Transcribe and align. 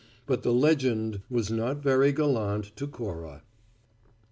But 0.25 0.41
the 0.41 0.51
"legend" 0.51 1.21
was 1.29 1.51
not 1.51 1.83
very 1.83 2.11
gallant 2.11 2.75
to 2.77 2.87
Cora! 2.87 3.43